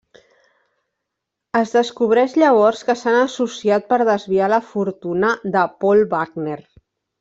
[1.59, 6.61] Es descobreix llavors que s'han associat per desviar la fortuna de Paul Wagner.